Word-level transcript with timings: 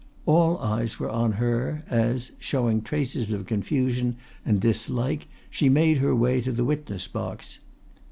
All 0.25 0.57
eyes 0.57 0.97
were 0.97 1.11
on 1.11 1.33
her 1.33 1.83
as, 1.87 2.31
showing 2.39 2.81
traces 2.81 3.31
of 3.31 3.45
confusion 3.45 4.15
and 4.43 4.59
dislike, 4.59 5.27
she 5.51 5.69
made 5.69 5.99
her 5.99 6.15
way 6.15 6.41
to 6.41 6.51
the 6.51 6.65
witness 6.65 7.07
box. 7.07 7.59